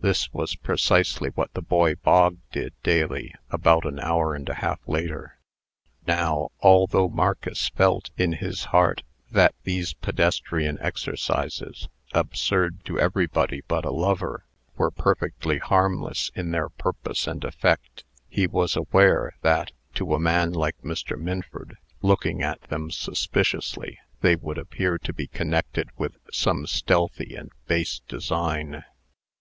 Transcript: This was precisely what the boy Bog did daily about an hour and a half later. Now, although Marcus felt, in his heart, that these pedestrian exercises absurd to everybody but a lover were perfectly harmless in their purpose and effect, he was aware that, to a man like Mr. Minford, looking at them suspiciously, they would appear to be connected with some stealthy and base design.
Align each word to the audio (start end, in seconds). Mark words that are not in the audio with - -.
This 0.00 0.32
was 0.32 0.56
precisely 0.56 1.28
what 1.36 1.54
the 1.54 1.62
boy 1.62 1.94
Bog 1.94 2.38
did 2.50 2.72
daily 2.82 3.32
about 3.50 3.84
an 3.84 4.00
hour 4.00 4.34
and 4.34 4.48
a 4.48 4.54
half 4.54 4.80
later. 4.88 5.38
Now, 6.08 6.48
although 6.58 7.06
Marcus 7.08 7.68
felt, 7.68 8.10
in 8.16 8.32
his 8.32 8.64
heart, 8.74 9.04
that 9.30 9.54
these 9.62 9.94
pedestrian 9.94 10.76
exercises 10.80 11.88
absurd 12.12 12.84
to 12.86 12.98
everybody 12.98 13.62
but 13.68 13.84
a 13.84 13.92
lover 13.92 14.44
were 14.76 14.90
perfectly 14.90 15.58
harmless 15.58 16.32
in 16.34 16.50
their 16.50 16.68
purpose 16.68 17.28
and 17.28 17.44
effect, 17.44 18.02
he 18.28 18.48
was 18.48 18.74
aware 18.74 19.36
that, 19.42 19.70
to 19.94 20.14
a 20.14 20.18
man 20.18 20.50
like 20.52 20.80
Mr. 20.82 21.16
Minford, 21.16 21.76
looking 22.02 22.42
at 22.42 22.60
them 22.62 22.90
suspiciously, 22.90 24.00
they 24.20 24.34
would 24.34 24.58
appear 24.58 24.98
to 24.98 25.12
be 25.12 25.28
connected 25.28 25.90
with 25.96 26.16
some 26.32 26.66
stealthy 26.66 27.36
and 27.36 27.52
base 27.68 28.00
design. 28.08 28.82